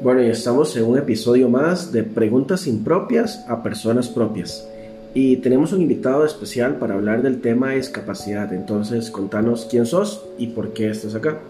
[0.00, 4.64] Bueno, y estamos en un episodio más de Preguntas impropias a personas propias.
[5.12, 8.52] Y tenemos un invitado especial para hablar del tema de discapacidad.
[8.52, 11.40] Entonces, contanos quién sos y por qué estás acá.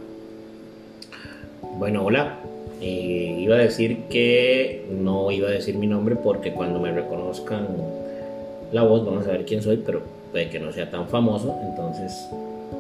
[1.77, 2.38] Bueno, hola.
[2.80, 7.66] Eh, iba a decir que no iba a decir mi nombre porque cuando me reconozcan
[8.73, 11.55] la voz van a saber quién soy, pero puede que no sea tan famoso.
[11.69, 12.12] Entonces,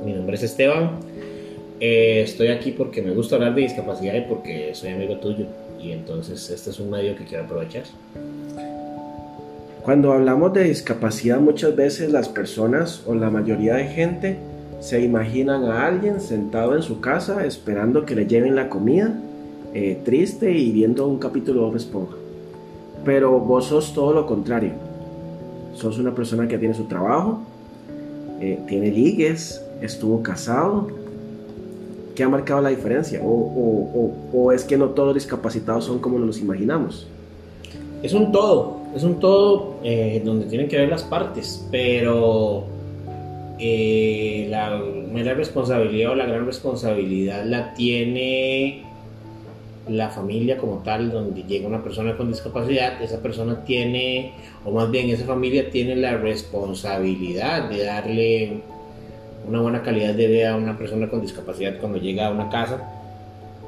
[0.02, 0.92] mi nombre es Esteban.
[1.80, 5.46] Eh, estoy aquí porque me gusta hablar de discapacidad y porque soy amigo tuyo.
[5.80, 7.84] Y entonces este es un medio que quiero aprovechar.
[9.84, 14.36] Cuando hablamos de discapacidad muchas veces las personas o la mayoría de gente
[14.80, 19.14] se imaginan a alguien sentado en su casa esperando que le lleven la comida,
[19.74, 22.16] eh, triste y viendo un capítulo de Esponja.
[23.04, 24.72] Pero vos sos todo lo contrario.
[25.74, 27.40] Sos una persona que tiene su trabajo,
[28.40, 30.88] eh, tiene ligues, estuvo casado,
[32.18, 33.20] ¿Qué ha marcado la diferencia?
[33.22, 37.06] O, es que no todos los discapacitados son como nos imaginamos?
[38.02, 42.64] Es un todo, es un todo eh, donde tienen que ver las partes, pero
[43.60, 48.82] eh, la mera responsabilidad o la gran responsabilidad la tiene
[49.88, 54.32] la familia como tal, donde llega una persona con discapacidad, esa persona tiene,
[54.64, 58.62] o más bien esa familia tiene la responsabilidad de darle
[59.46, 62.82] una buena calidad de vida a una persona con discapacidad cuando llega a una casa,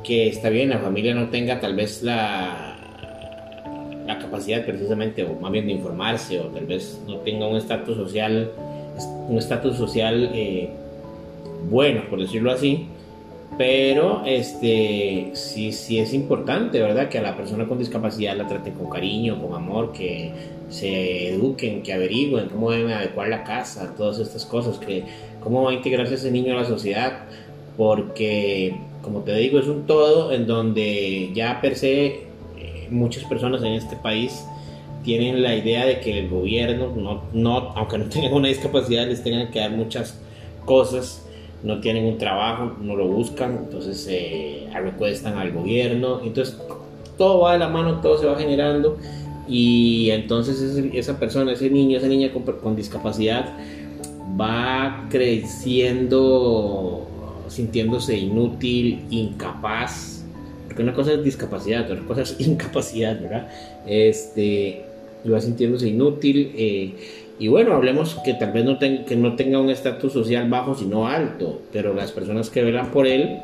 [0.04, 2.76] que está bien, la familia no tenga tal vez la,
[4.06, 7.96] la capacidad precisamente, o más bien de informarse, o tal vez no tenga un estatus
[7.96, 8.50] social,
[9.28, 10.70] un estatus social eh,
[11.68, 12.86] bueno, por decirlo así,
[13.58, 17.08] pero este sí, sí es importante, ¿verdad?
[17.08, 20.32] Que a la persona con discapacidad la traten con cariño, con amor, que
[20.70, 25.04] se eduquen, que averigüen cómo deben adecuar la casa, todas estas cosas, que
[25.40, 27.24] cómo va a integrarse ese niño a la sociedad,
[27.76, 33.62] porque como te digo, es un todo en donde ya per se eh, muchas personas
[33.62, 34.44] en este país
[35.02, 39.22] tienen la idea de que el gobierno, no, no, aunque no tengan una discapacidad, les
[39.22, 40.20] tengan que dar muchas
[40.64, 41.26] cosas,
[41.62, 46.58] no tienen un trabajo, no lo buscan, entonces eh, recuestan al gobierno, entonces
[47.16, 48.98] todo va de la mano, todo se va generando
[49.50, 50.60] y entonces
[50.94, 53.52] esa persona, ese niño, esa niña con, discapacidad
[54.40, 57.06] va creciendo
[57.48, 60.24] sintiéndose inútil, incapaz,
[60.66, 63.50] porque una cosa es discapacidad, otra cosa es incapacidad, ¿verdad?
[63.86, 64.84] Este,
[65.24, 66.52] y va sintiéndose inútil.
[66.54, 66.94] Eh,
[67.40, 71.08] y bueno, hablemos que tal vez no, que no tenga un estatus social bajo, sino
[71.08, 73.40] alto, pero las personas que velan por él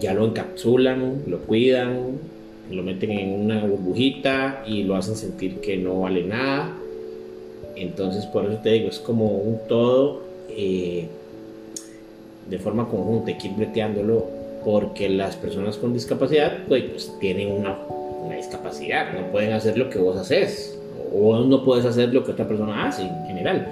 [0.00, 2.18] ya lo encapsulan, lo cuidan,
[2.70, 6.74] lo meten en una burbujita y lo hacen sentir que no vale nada.
[7.76, 11.06] Entonces, por eso te digo, es como un todo eh,
[12.48, 13.48] de forma conjunta, hay que
[14.64, 17.78] porque las personas con discapacidad pues, pues, tienen una,
[18.24, 20.78] una, discapacidad, no pueden hacer lo que vos haces,
[21.14, 23.68] o no puedes hacer lo que otra persona hace en general.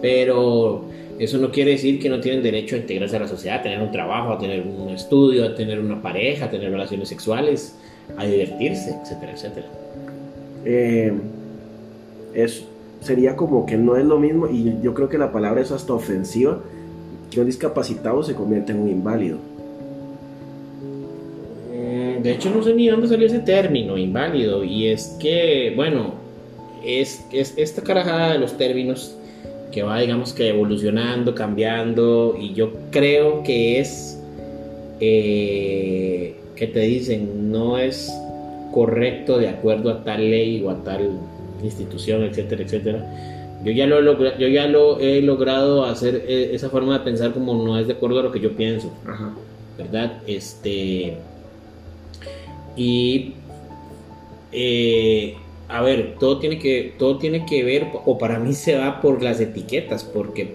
[0.00, 0.84] Pero
[1.18, 3.80] eso no quiere decir que no tienen derecho a integrarse a la sociedad, a tener
[3.80, 7.74] un trabajo, a tener un estudio, a tener una pareja, a tener relaciones sexuales
[8.16, 9.66] a divertirse, etcétera, etcétera.
[10.64, 11.12] Eh,
[12.34, 12.64] eso
[13.00, 15.92] sería como que no es lo mismo, y yo creo que la palabra es hasta
[15.92, 16.60] ofensiva,
[17.30, 19.38] que un discapacitado se convierte en un inválido.
[21.72, 26.14] Mm, de hecho, no sé ni dónde salió ese término, inválido, y es que, bueno,
[26.84, 29.17] es, es esta carajada de los términos
[29.72, 34.20] que va, digamos que evolucionando, cambiando, y yo creo que es
[35.00, 38.12] eh, que te dicen no es
[38.72, 41.10] correcto de acuerdo a tal ley o a tal
[41.62, 43.58] institución, etcétera, etcétera.
[43.64, 44.00] Yo ya lo,
[44.38, 47.94] yo ya lo he logrado hacer eh, esa forma de pensar como no es de
[47.94, 48.92] acuerdo a lo que yo pienso,
[49.76, 50.22] ¿verdad?
[50.26, 51.16] Este
[52.76, 53.34] y
[54.52, 55.34] eh,
[55.68, 59.22] a ver, todo tiene que todo tiene que ver o para mí se va por
[59.22, 60.54] las etiquetas, porque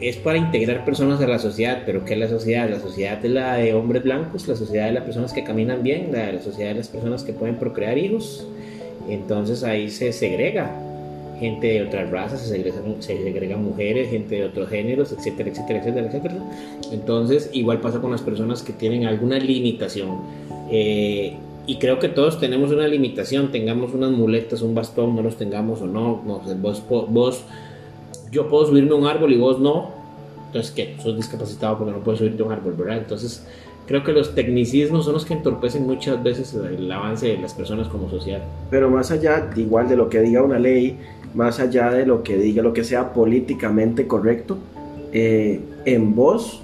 [0.00, 2.68] es para integrar personas a la sociedad, pero ¿qué es la sociedad?
[2.68, 6.10] La sociedad es la de hombres blancos, la sociedad de las personas que caminan bien,
[6.12, 8.46] la, sociedad de las personas que pueden procrear hijos.
[9.08, 10.70] Entonces ahí se segrega
[11.38, 16.06] gente de otras razas, se segregan, se mujeres, gente de otros géneros, etcétera, etcétera, etcétera,
[16.08, 16.34] etcétera.
[16.92, 20.20] Entonces igual pasa con las personas que tienen alguna limitación.
[20.70, 21.36] Eh,
[21.66, 25.80] y creo que todos tenemos una limitación, tengamos unas muletas, un bastón, no los tengamos
[25.80, 27.44] o no, no vos, vos
[28.30, 29.90] yo puedo subirme a un árbol y vos no,
[30.46, 30.96] entonces ¿qué?
[31.00, 32.98] Sos discapacitado porque no puedes subirte a un árbol, ¿verdad?
[32.98, 33.46] Entonces
[33.86, 37.88] creo que los tecnicismos son los que entorpecen muchas veces el avance de las personas
[37.88, 38.42] como sociedad.
[38.70, 40.98] Pero más allá, igual de lo que diga una ley,
[41.34, 44.58] más allá de lo que diga, lo que sea políticamente correcto,
[45.12, 46.62] eh, en vos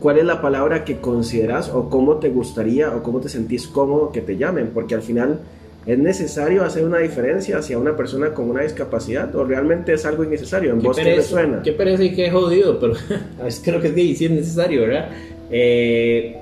[0.00, 4.12] cuál es la palabra que consideras o cómo te gustaría o cómo te sentís cómodo
[4.12, 5.40] que te llamen, porque al final
[5.86, 10.24] es necesario hacer una diferencia hacia una persona con una discapacidad o realmente es algo
[10.24, 10.72] innecesario.
[10.72, 11.62] En vos qué suena.
[11.62, 12.94] Qué pereza y qué jodido, pero
[13.40, 15.10] a veces creo que sí, es necesario, ¿verdad?
[15.50, 16.40] Eh,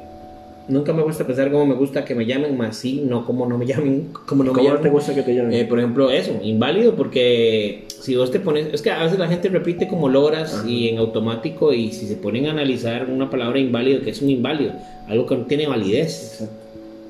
[0.68, 3.58] nunca me gusta pensar cómo me gusta que me llamen, más sí, no como no
[3.58, 4.82] me llamen, como no ¿Cómo me llamen.
[4.82, 5.52] te gusta que te llamen?
[5.52, 9.28] Eh, por ejemplo, eso, inválido, porque si vos te pones, es que a veces la
[9.28, 13.58] gente repite como logras y en automático y si se ponen a analizar una palabra
[13.58, 14.72] inválido, que es un inválido,
[15.08, 16.48] algo que no tiene validez,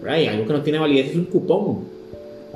[0.02, 0.18] ¿verdad?
[0.18, 1.84] Y algo que no tiene validez es un cupón,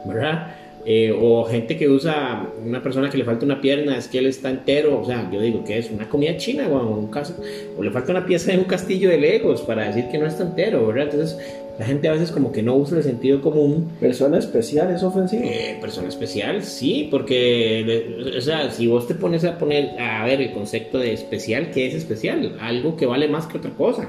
[0.07, 0.58] ¿verdad?
[0.91, 4.27] Eh, o gente que usa una persona que le falta una pierna, es que él
[4.27, 7.37] está entero, o sea, yo digo que es una comida china o un caso,
[7.77, 10.45] o le falta una pieza de un castillo de Legos para decir que no está
[10.45, 11.11] entero, ¿verdad?
[11.13, 11.39] Entonces,
[11.79, 13.91] la gente a veces como que no usa el sentido común.
[14.01, 15.43] Persona especial es ofensivo.
[15.45, 20.41] Eh, persona especial, sí, porque, o sea, si vos te pones a poner, a ver
[20.41, 22.57] el concepto de especial, ¿qué es especial?
[22.63, 24.09] Algo que vale más que otra cosa,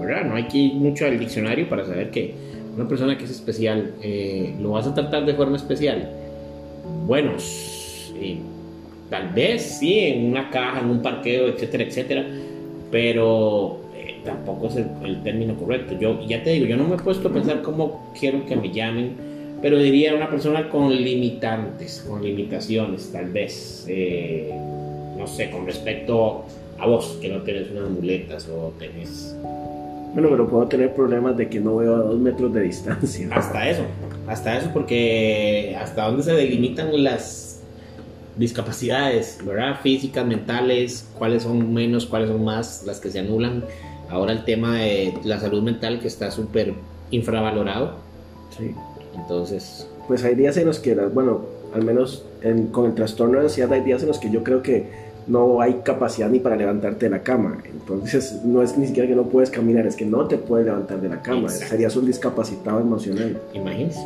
[0.00, 0.24] ¿verdad?
[0.24, 2.49] No hay que ir mucho al diccionario para saber que
[2.80, 6.08] una persona que es especial, eh, ¿lo vas a tratar de forma especial?
[7.06, 7.32] Bueno,
[9.10, 12.26] tal vez sí, en una caja, en un parqueo, etcétera, etcétera,
[12.90, 15.94] pero eh, tampoco es el, término correcto.
[16.00, 18.72] Yo ya te digo, yo no me he puesto a pensar cómo quiero que me
[18.72, 19.14] llamen,
[19.60, 24.50] pero diría una persona con limitantes, con limitaciones, tal vez, eh,
[25.18, 26.44] no sé, con respecto
[26.78, 29.36] a vos, que no tienes unas muletas o tenés
[30.12, 33.28] bueno, pero puedo tener problemas de que no veo a dos metros de distancia.
[33.32, 33.82] Hasta eso,
[34.26, 37.60] hasta eso, porque hasta dónde se delimitan las
[38.36, 39.80] discapacidades, ¿verdad?
[39.82, 43.64] Físicas, mentales, cuáles son menos, cuáles son más, las que se anulan.
[44.08, 46.74] Ahora el tema de la salud mental que está súper
[47.10, 47.96] infravalorado.
[48.56, 48.74] Sí.
[49.14, 49.88] Entonces...
[50.08, 51.42] Pues hay días en los que, bueno,
[51.74, 52.24] al menos
[52.72, 55.80] con el trastorno de ansiedad hay días en los que yo creo que no hay
[55.84, 57.58] capacidad ni para levantarte de la cama.
[57.64, 61.00] Entonces, no es ni siquiera que no puedes caminar, es que no te puedes levantar
[61.00, 61.48] de la cama.
[61.48, 63.40] Serías un discapacitado emocional.
[63.54, 64.00] Imagínese.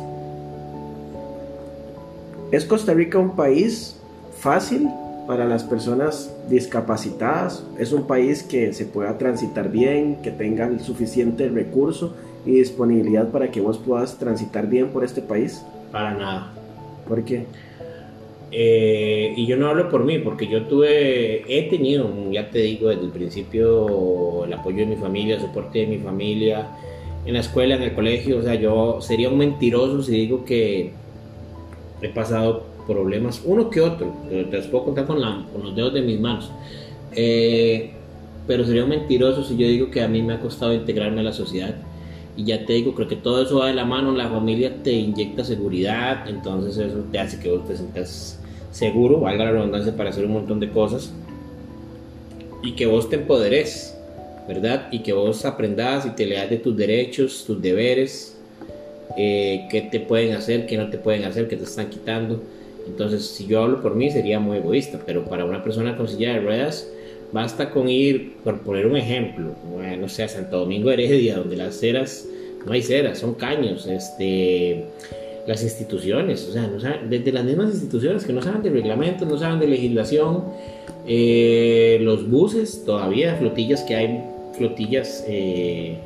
[2.51, 3.97] ¿Es Costa Rica un país
[4.39, 4.87] fácil
[5.27, 7.63] para las personas discapacitadas?
[7.79, 12.13] ¿Es un país que se pueda transitar bien, que tenga el suficiente recurso
[12.45, 15.63] y disponibilidad para que vos puedas transitar bien por este país?
[15.91, 16.53] Para nada.
[17.07, 17.45] ¿Por qué?
[18.57, 22.87] Eh, y yo no hablo por mí, porque yo tuve, he tenido, ya te digo,
[22.87, 26.69] desde el principio el apoyo de mi familia, el soporte de mi familia,
[27.25, 28.37] en la escuela, en el colegio.
[28.37, 30.93] O sea, yo sería un mentiroso si digo que
[32.01, 36.17] he pasado problemas, uno que otro, te los puedo contar con, los dedos de mis
[36.21, 36.49] manos.
[37.11, 37.91] Eh,
[38.47, 41.23] pero sería un mentiroso si yo digo que a mí me ha costado integrarme a
[41.25, 41.75] la sociedad.
[42.37, 44.93] Y ya te digo, creo que todo eso va de la mano, la familia te
[44.93, 48.39] inyecta seguridad, entonces eso te hace que vos te sientas
[48.75, 51.13] seguro, valga la redundancia, para hacer un montón de cosas.
[52.61, 53.97] Y que vos te empoderes,
[54.47, 54.89] ¿verdad?
[54.91, 58.37] Y que vos aprendas y te leas de tus derechos, tus deberes,
[59.17, 62.41] eh, qué te pueden hacer, qué no te pueden hacer, qué te están quitando.
[62.85, 66.33] Entonces, si yo hablo por mí, sería muy egoísta, pero para una persona con silla
[66.33, 66.87] de ruedas,
[67.31, 69.55] basta con ir, por poner un ejemplo,
[69.99, 72.27] no sé, a Santo Domingo Heredia, donde las ceras,
[72.65, 74.85] no hay ceras, son caños, este
[75.47, 79.59] las instituciones, o sea, desde las mismas instituciones que no saben de reglamentos, no saben
[79.59, 80.43] de legislación,
[81.05, 84.23] eh, los buses, todavía flotillas que hay,
[84.57, 85.97] flotillas eh,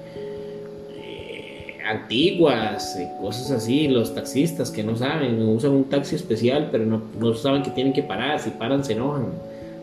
[0.93, 7.01] eh, antiguas, cosas así, los taxistas que no saben, usan un taxi especial, pero no,
[7.17, 9.27] no, saben que tienen que parar, si paran se enojan.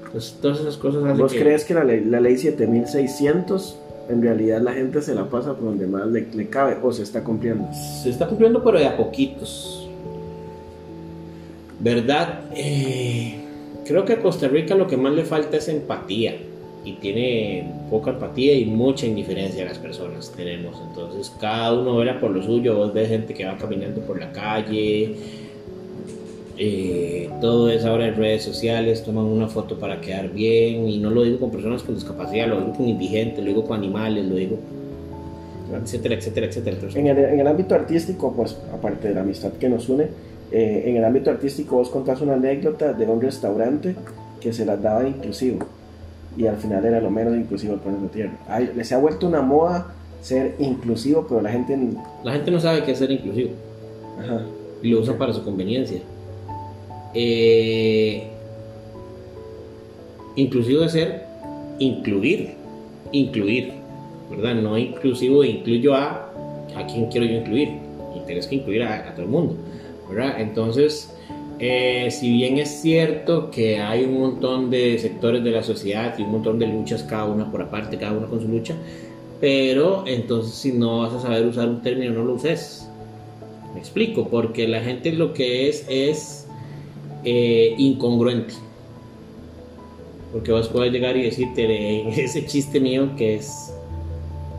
[0.05, 3.77] Entonces, todas esas cosas ¿Vos crees que la ley, la ley 7600
[4.09, 7.23] en realidad la gente se la pasa por donde más le, cabe o se está
[7.23, 7.69] cumpliendo.
[7.73, 9.89] Se está cumpliendo pero de a poquitos.
[11.81, 12.41] ¿Verdad?
[12.55, 13.41] Eh,
[13.85, 16.37] creo que a Costa Rica lo que más le falta es empatía.
[16.85, 20.81] Y tiene poca empatía y mucha indiferencia a las personas tenemos.
[20.89, 22.77] Entonces cada uno verá por lo suyo.
[22.77, 25.46] Vos ves gente que va caminando por la calle
[26.59, 31.11] eh, todo es ahora en redes sociales, toman una foto para quedar bien y no
[31.11, 34.37] lo digo con personas con discapacidad, lo digo con indigentes, lo digo con animales, lo
[34.37, 34.59] digo,
[35.83, 36.79] etcétera, etcétera, etcétera.
[36.95, 40.05] En el, en el ámbito artístico, pues aparte de la amistad que nos une,
[40.51, 43.95] eh, en el ámbito artístico vos contás una anécdota de un restaurante
[44.41, 45.59] que se las daba inclusivo
[46.39, 48.61] y al final era lo menos inclusivo el planeta Tierra.
[48.75, 51.79] les ha vuelto una moda ser inclusivo, pero la gente...
[52.25, 53.51] La gente no sabe qué es ser inclusivo.
[54.19, 54.43] Ajá.
[54.83, 56.01] Y lo usa para su conveniencia
[57.17, 58.29] eh,
[60.37, 61.23] inclusivo de ser
[61.79, 62.55] incluir,
[63.13, 63.73] incluir,
[64.31, 64.55] ¿verdad?
[64.55, 66.27] No inclusivo incluyo a
[66.77, 67.71] a quién quiero yo incluir
[68.15, 69.57] y tienes que incluir a, todo el mundo,
[70.09, 70.41] ¿verdad?
[70.41, 71.13] Entonces,
[71.59, 76.23] Eh, si bien es cierto que hay un montón de sectores de la sociedad y
[76.23, 78.75] un montón de luchas, cada una por aparte, cada una con su lucha,
[79.41, 82.87] pero entonces si no vas a saber usar un término, no lo uses.
[83.73, 86.46] Me explico, porque la gente lo que es es
[87.27, 88.55] eh, incongruente.
[90.33, 93.75] Porque vos puedes llegar y decirte ese chiste mío que es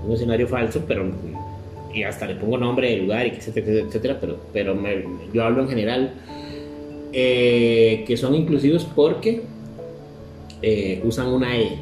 [0.05, 1.11] un escenario falso, pero
[1.93, 4.77] y hasta le pongo nombre de lugar, etcétera, etcétera, pero, pero
[5.33, 6.13] yo hablo en general
[7.11, 9.41] eh, que son inclusivos porque
[10.61, 11.79] eh, usan una E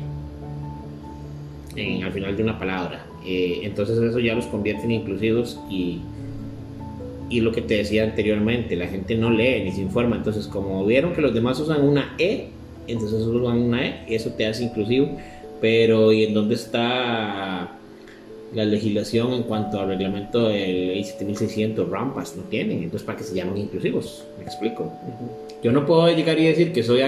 [2.03, 3.05] al final de una palabra.
[3.25, 5.99] Eh, entonces eso ya los convierte en inclusivos y,
[7.29, 10.15] y lo que te decía anteriormente, la gente no lee ni se informa.
[10.17, 12.50] Entonces como vieron que los demás usan una E,
[12.88, 15.17] entonces usan una E y eso te hace inclusivo.
[15.62, 17.77] Pero ¿y en dónde está
[18.53, 22.36] la legislación en cuanto al reglamento del ley 7600 rampas?
[22.36, 24.24] No tienen, entonces ¿para qué se llaman inclusivos?
[24.38, 24.91] Me explico.
[25.63, 27.01] Yo no puedo llegar y decir que soy,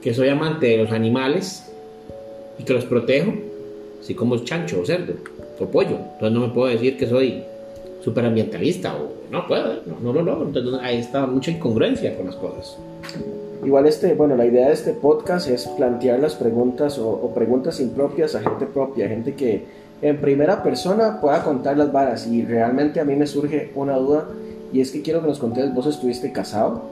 [0.00, 1.70] que soy amante de los animales
[2.58, 3.34] y que los protejo
[4.00, 5.14] si como chancho o cerdo
[5.58, 5.98] o pollo.
[6.14, 7.42] Entonces no me puedo decir que soy
[8.02, 10.46] superambientalista o no puedo, no, lo logro.
[10.46, 12.76] Entonces ahí está mucha incongruencia con las cosas.
[13.64, 18.34] Igual este, bueno, la idea de este podcast es plantear las preguntas o, preguntas impropias
[18.34, 19.64] a gente propia, gente que
[20.02, 24.26] en primera persona pueda contar las varas y realmente a mí me surge una duda
[24.72, 26.82] y es que quiero que nos contes, vos estuviste casado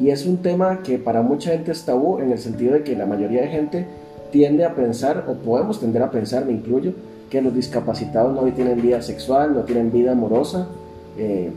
[0.00, 2.96] y es un tema que para mucha gente es tabú en el sentido de que
[2.96, 3.86] la mayoría de gente
[4.32, 6.92] tiende a pensar, o podemos tender a pensar, me incluyo,
[7.30, 10.68] que los discapacitados no tienen vida sexual, no tienen vida amorosa.
[11.16, 11.50] Eh,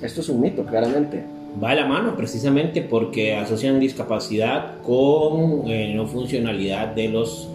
[0.00, 1.24] esto es un mito, claramente.
[1.62, 7.48] Va de la mano precisamente porque asocian discapacidad con eh, no funcionalidad de los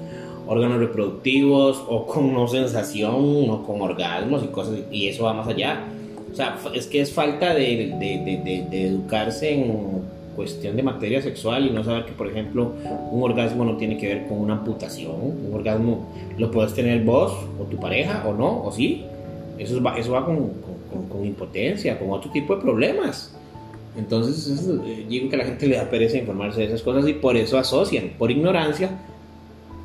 [0.46, 5.48] órganos reproductivos o con no sensación o con orgasmos y cosas, y eso va más
[5.48, 5.86] allá.
[6.32, 7.96] O sea, es que es falta de,
[8.72, 10.02] de educarse en
[10.36, 12.74] cuestión de materia sexual y no saber que, por ejemplo,
[13.12, 15.16] un orgasmo no tiene que ver con una amputación.
[15.16, 19.06] Un orgasmo lo puedes tener vos o tu pareja o no, o sí.
[19.58, 20.52] Eso va, eso va con,
[21.10, 23.36] con, impotencia, con otro tipo de problemas.
[23.98, 27.14] Entonces, eh, digo que a la gente le da pereza informarse de esas cosas y
[27.14, 28.90] por eso asocian, por ignorancia,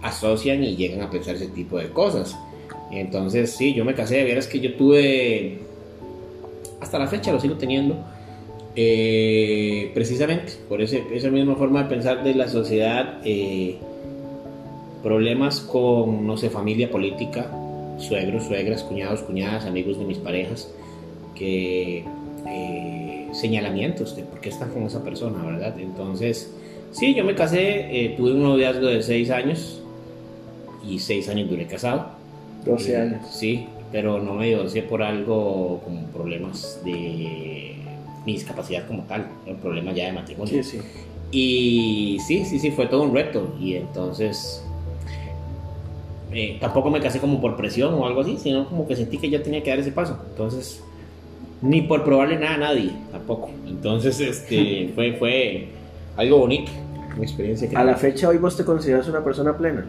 [0.02, 2.36] asocian y llegan a pensar ese tipo de cosas.
[2.90, 5.58] Entonces, sí, yo me casé, verás que yo tuve,
[6.80, 7.96] hasta la fecha lo sigo teniendo,
[8.80, 13.76] eh, precisamente por ese, esa misma forma de pensar de la sociedad, eh,
[15.02, 17.50] problemas con, no sé, familia política,
[17.98, 20.72] suegros, suegras, cuñados, cuñadas, amigos de mis parejas,
[21.34, 22.04] que
[22.46, 25.76] eh, señalamientos de por qué están con esa persona, ¿verdad?
[25.80, 26.54] Entonces,
[26.92, 29.82] sí, yo me casé, tuve un noviazgo de seis años
[30.88, 32.10] y seis años duré casado.
[32.64, 33.26] 12 años.
[33.28, 37.87] Sí, pero no me divorcié por algo como problemas de
[38.26, 40.62] mi discapacidad como tal, el problema ya de matrimonio.
[40.62, 40.80] Sí, sí.
[41.30, 43.54] Y sí, sí, sí, fue todo un reto.
[43.60, 44.64] Y entonces
[46.32, 49.30] eh, tampoco me casé como por presión o algo así, sino como que sentí que
[49.30, 50.18] ya tenía que dar ese paso.
[50.30, 50.82] Entonces,
[51.62, 53.50] ni por probarle nada a nadie, tampoco.
[53.66, 55.68] Entonces, este, fue, fue
[56.16, 56.70] algo bonito,
[57.14, 57.68] una experiencia.
[57.74, 59.86] a la fecha, hoy vos te consideras una persona plena.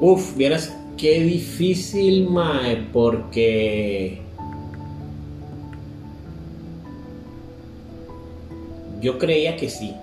[0.00, 4.23] Uf, vieras qué difícil, mae, porque
[9.04, 9.94] Yo creía que sí.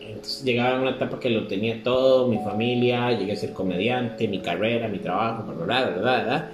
[0.00, 4.26] Entonces llegaba a una etapa que lo tenía todo, mi familia, llegué a ser comediante,
[4.26, 5.94] mi carrera, mi trabajo, ¿verdad?
[5.94, 6.24] ¿verdad?
[6.24, 6.50] ¿verdad?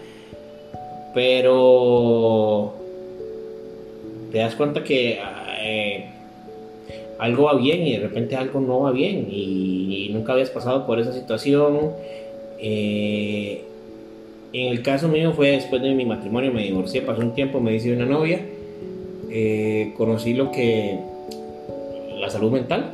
[1.15, 2.75] Pero
[4.33, 5.21] te das cuenta que
[5.63, 6.11] eh,
[7.21, 10.99] algo va bien y de repente algo no va bien y, nunca habías pasado por
[10.99, 11.93] esa situación.
[12.59, 13.63] Eh,
[14.53, 17.73] en el caso mío fue después de mi matrimonio, me divorcié, pasó un tiempo, me
[17.77, 18.41] hice una novia
[19.31, 20.99] eh, conocí lo que
[22.19, 22.93] la salud mental,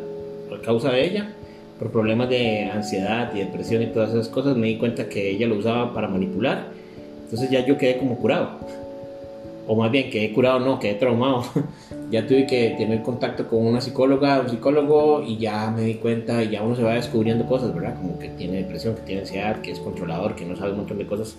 [0.49, 1.35] por causa de ella,
[1.79, 5.47] por problemas de ansiedad y depresión y todas esas cosas, me di cuenta que ella
[5.47, 6.69] lo usaba para manipular.
[7.25, 8.59] Entonces ya yo quedé como curado.
[9.67, 11.45] O más bien, quedé curado, no, quedé traumado.
[12.11, 16.43] ya tuve que tener contacto con una psicóloga, un psicólogo, y ya me di cuenta,
[16.43, 17.97] y ya uno se va descubriendo cosas, ¿verdad?
[17.97, 20.99] Como que tiene depresión, que tiene ansiedad, que es controlador, que no sabe un montón
[20.99, 21.37] de cosas,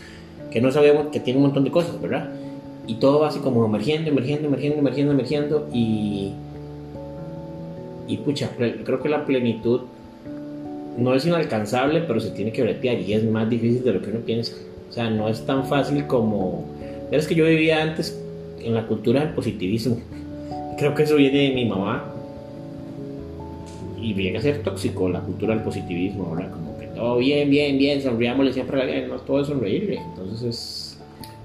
[0.50, 2.30] que no sabemos que tiene un montón de cosas, ¿verdad?
[2.88, 6.34] Y todo va así como emergiendo, emergiendo, emergiendo, emergiendo, emergiendo y
[8.08, 9.82] y pucha, creo que la plenitud
[10.98, 14.12] no es inalcanzable, pero se tiene que bretear y es más difícil de lo que
[14.12, 14.56] uno piensa.
[14.90, 16.66] O sea, no es tan fácil como...
[17.12, 18.22] Es que yo vivía antes
[18.60, 19.98] en la cultura del positivismo.
[20.78, 22.06] Creo que eso viene de mi mamá.
[24.00, 26.52] Y viene a ser tóxico la cultura del positivismo, ¿verdad?
[26.52, 29.98] Como que todo bien, bien, bien, sonriámosle siempre a la no todo es sonreírle.
[29.98, 30.85] Entonces es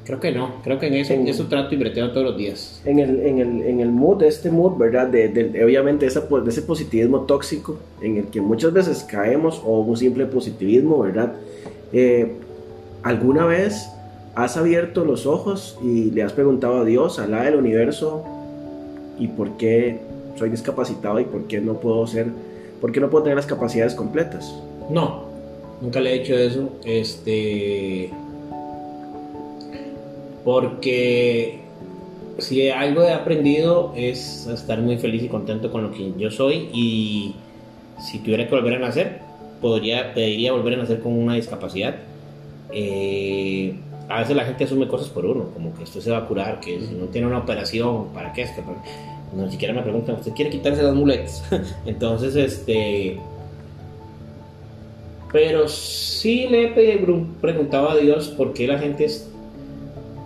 [0.04, 2.80] Creo que no, creo que en eso, En- eso trato y breteo todos los días.
[2.84, 5.06] En el, en el, en el mood, este mood, ¿verdad?
[5.08, 9.80] De, de- obviamente esa, de ese positivismo tóxico en el que muchas veces caemos o
[9.80, 11.34] un simple positivismo, ¿verdad?
[11.92, 12.32] Eh,
[13.02, 13.88] ¿Alguna vez
[14.34, 18.24] has abierto los ojos y le has preguntado a Dios, a la del universo,
[19.18, 20.00] y por qué
[20.36, 22.26] soy discapacitado y por qué no puedo ser,
[22.80, 24.54] por qué no puedo tener las capacidades completas?
[24.88, 25.24] No,
[25.82, 26.70] nunca le he hecho eso.
[26.84, 28.10] Este.
[30.44, 31.60] Porque
[32.38, 36.68] si algo he aprendido es estar muy feliz y contento con lo que yo soy.
[36.72, 37.34] Y
[38.00, 39.20] si tuviera que volver a nacer,
[39.60, 41.96] podría, pediría volver a nacer con una discapacidad.
[42.72, 43.74] Eh,
[44.08, 46.60] a veces la gente asume cosas por uno, como que esto se va a curar,
[46.60, 48.62] que si no tiene una operación, ¿para qué esto?
[49.34, 51.44] No ni siquiera me preguntan, ¿usted quiere quitarse las muletas?
[51.86, 53.18] Entonces, este.
[55.32, 56.68] Pero sí le
[57.40, 59.29] preguntado a Dios por qué la gente es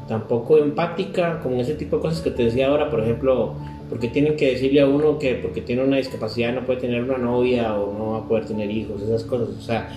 [0.09, 3.55] tan poco empática con ese tipo de cosas que te decía ahora, por ejemplo,
[3.89, 7.03] por qué tienen que decirle a uno que porque tiene una discapacidad no puede tener
[7.03, 9.49] una novia o no va a poder tener hijos, esas cosas.
[9.49, 9.89] O sea,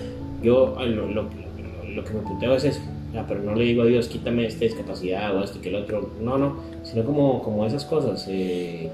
[0.42, 1.30] yo ah, lo, lo-
[2.04, 2.82] que me punteo es eso.
[3.28, 6.12] Pero no le digo a Dios, quítame esta discapacidad o esto que el otro.
[6.22, 8.28] No, no, sino como, como esas cosas.
[8.30, 8.92] eh,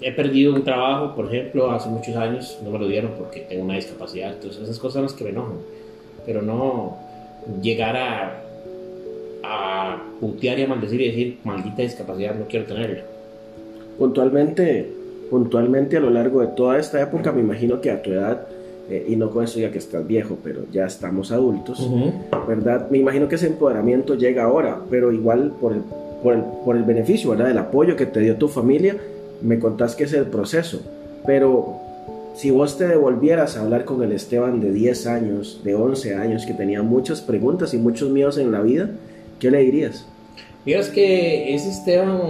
[0.00, 3.64] he perdido un trabajo, por ejemplo, hace muchos años, no me lo dieron porque tengo
[3.64, 5.58] una discapacidad, entonces esas cosas son las que me enojan,
[6.24, 6.96] pero no
[7.62, 8.42] llegar a,
[9.50, 13.02] a putear y a maldecir y decir, maldita discapacidad, no quiero tenerla.
[13.98, 14.88] Puntualmente,
[15.28, 18.46] puntualmente a lo largo de toda esta época, me imagino que a tu edad,
[18.88, 21.90] eh, y no con eso ya que estás viejo, pero ya estamos adultos,
[22.46, 22.88] ¿verdad?
[22.90, 25.82] Me imagino que ese empoderamiento llega ahora, pero igual por el,
[26.22, 27.50] por el, por el beneficio, ¿verdad?
[27.50, 28.96] El apoyo que te dio tu familia,
[29.42, 30.80] me contás que es el proceso,
[31.26, 31.80] pero
[32.34, 36.46] si vos te devolvieras a hablar con el Esteban de 10 años, de 11 años,
[36.46, 38.90] que tenía muchas preguntas y muchos miedos en la vida,
[39.40, 40.06] ¿qué le dirías?
[40.64, 42.20] Miras que ese Esteban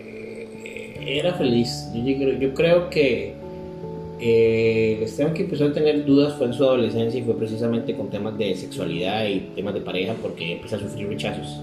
[0.00, 1.88] eh, era feliz.
[1.94, 3.34] Yo, creo- que
[4.20, 7.94] eh, el Esteban que empezó a tener dudas fue en su adolescencia y fue precisamente
[7.94, 11.60] con temas de sexualidad y temas de pareja porque empezó a sufrir rechazos.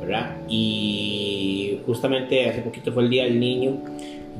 [0.00, 0.36] ¿Verdad?
[0.48, 3.78] Y justamente hace poquito fue el Día del Niño.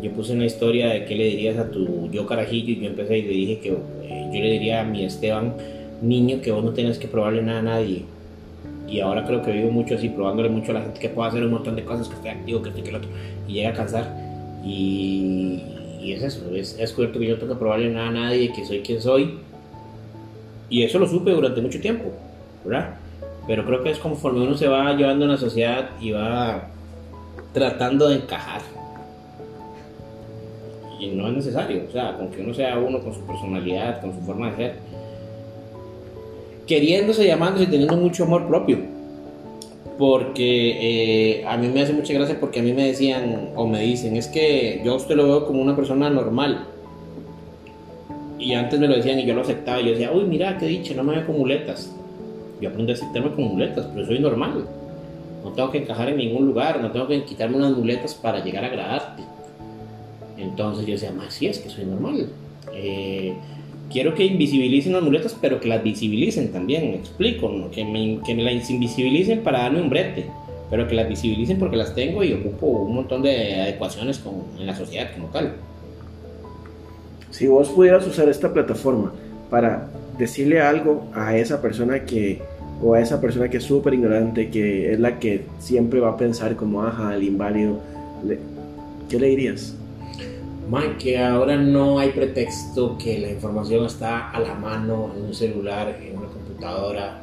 [0.02, 3.18] Yo puse una historia de qué le dirías a tu yo carajillo y yo empecé
[3.18, 5.54] y le dije que eh, yo le diría a mi Esteban
[6.02, 8.04] niño que vos no tienes que probarle nada a nadie
[8.88, 11.42] y ahora creo que vivo mucho así, probándole mucho a la gente que puedo hacer
[11.42, 13.10] un montón de cosas, que estoy activo, que estoy que el otro,
[13.48, 14.14] y llega a cansar.
[14.64, 15.62] Y,
[16.00, 18.52] y es eso, es, es cierto que yo no tengo que probarle nada a nadie,
[18.52, 19.38] que soy quien soy.
[20.68, 22.12] Y eso lo supe durante mucho tiempo,
[22.64, 22.96] ¿verdad?
[23.46, 26.68] Pero creo que es conforme uno se va llevando en la sociedad y va
[27.52, 28.62] tratando de encajar.
[31.00, 34.14] Y no es necesario, o sea, con que uno sea uno con su personalidad, con
[34.14, 34.74] su forma de ser
[36.66, 38.78] queriéndose, llamándose y teniendo mucho amor propio.
[39.98, 43.80] Porque eh, a mí me hace mucha gracia porque a mí me decían o me
[43.80, 46.66] dicen, es que yo a usted lo veo como una persona normal.
[48.38, 49.80] Y antes me lo decían y yo lo aceptaba.
[49.80, 51.94] Yo decía, uy, mira, qué dicha, no me veo con muletas.
[52.60, 54.66] Yo aprendí a aceptarme con muletas, pero soy normal.
[55.44, 58.64] No tengo que encajar en ningún lugar, no tengo que quitarme unas muletas para llegar
[58.64, 59.22] a agradarte.
[60.38, 62.28] Entonces yo decía, más sí es que soy normal.
[62.74, 63.34] Eh,
[63.94, 67.70] quiero que invisibilicen las muletas, pero que las visibilicen también, me explico, ¿no?
[67.70, 70.26] que, me, que me las invisibilicen para darme un brete,
[70.68, 74.66] pero que las visibilicen porque las tengo y ocupo un montón de adecuaciones con, en
[74.66, 75.52] la sociedad como tal.
[77.30, 79.12] Si vos pudieras usar esta plataforma
[79.48, 82.42] para decirle algo a esa persona que,
[82.82, 86.16] o a esa persona que es súper ignorante, que es la que siempre va a
[86.16, 87.78] pensar como, ajá, el inválido,
[89.08, 89.76] ¿qué le dirías?
[90.68, 95.34] Man, que ahora no hay pretexto, que la información está a la mano en un
[95.34, 97.20] celular, en una computadora,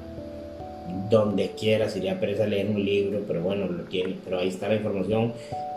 [1.10, 4.75] donde quiera, sería pereza leer un libro, pero bueno, lo tiene, pero ahí está la
[4.75, 5.34] información,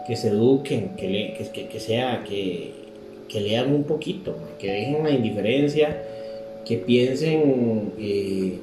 [0.07, 2.72] que se eduquen, que, que, que, sea, que,
[3.29, 6.03] que lean un poquito, que dejen la indiferencia,
[6.66, 8.59] que piensen eh,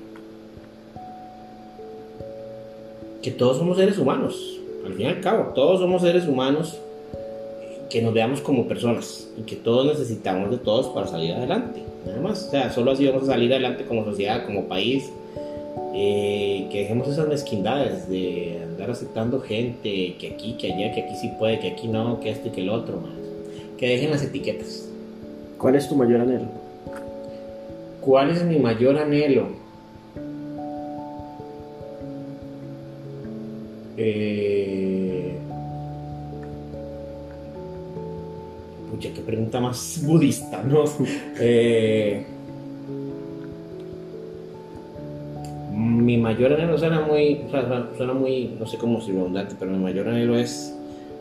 [3.23, 6.79] que todos somos seres humanos, al fin y al cabo, todos somos seres humanos
[7.91, 11.81] que nos veamos como personas y que todos necesitamos de todos para salir adelante.
[12.05, 12.47] Nada más.
[12.47, 15.11] O sea, solo así vamos a salir adelante como sociedad, como país.
[15.93, 21.15] Eh, que dejemos esas mezquindades de andar aceptando gente, que aquí, que allá, que aquí
[21.15, 22.95] sí puede, que aquí no, que esto y que el otro.
[23.01, 23.11] man.
[23.77, 24.87] Que dejen las etiquetas.
[25.57, 26.45] ¿Cuál es tu mayor anhelo?
[27.99, 29.47] ¿Cuál es mi mayor anhelo?
[33.97, 35.00] Eh...
[39.01, 40.83] Pucha, qué pregunta más budista, ¿no?
[41.39, 42.23] Eh,
[46.17, 47.41] mayor anhelo suena muy,
[47.97, 50.71] suena muy, no sé cómo si redundante, pero mi mayor anhelo es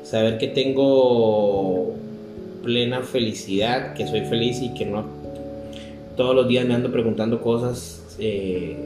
[0.02, 1.94] saber que tengo
[2.62, 5.04] plena felicidad, que soy feliz y que no
[6.18, 8.76] todos los días me ando preguntando cosas, eh,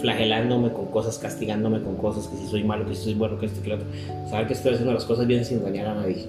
[0.00, 3.46] flagelándome con cosas, castigándome con cosas, que si soy malo, que si soy bueno, que
[3.46, 3.86] esto, que lo otro.
[4.28, 6.26] Saber que estoy haciendo las cosas bien sin dañar a nadie.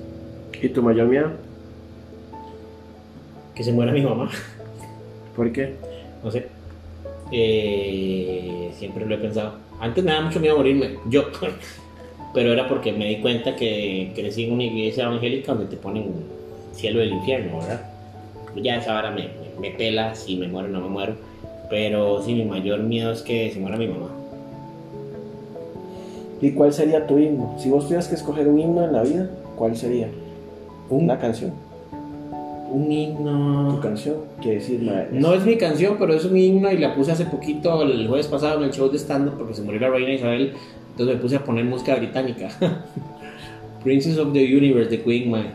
[0.61, 1.31] ¿Y tu mayor miedo?
[3.55, 4.29] Que se muera mi mamá.
[5.35, 5.73] ¿Por qué?
[6.23, 6.47] No sé.
[7.31, 9.55] Eh, siempre lo he pensado.
[9.79, 11.25] Antes me daba mucho miedo morirme, yo.
[12.33, 16.11] Pero era porque me di cuenta que crecí en una iglesia evangélica donde te ponen
[16.73, 17.89] cielo del infierno, ¿verdad?
[18.55, 21.15] Ya esa hora me, me, pela si me muero o no me muero.
[21.69, 24.09] Pero sí, mi mayor miedo es que se muera mi mamá.
[26.41, 27.55] ¿Y cuál sería tu himno?
[27.57, 30.09] Si vos tuvieras que escoger un himno en la vida, ¿cuál sería?
[30.89, 31.53] Una canción.
[32.73, 33.75] Un himno.
[33.75, 34.81] Tu canción, quiere decir,
[35.11, 38.25] No es mi canción, pero es un himno y la puse hace poquito, el jueves
[38.25, 40.53] pasado, en el show de stand porque se murió la reina Isabel.
[40.91, 42.49] Entonces me puse a poner música británica.
[43.83, 45.47] Princess of the Universe de Queen, man.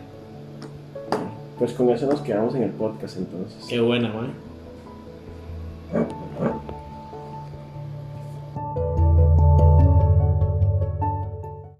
[1.58, 3.66] Pues con eso nos quedamos en el podcast entonces.
[3.68, 4.32] Qué buena, man.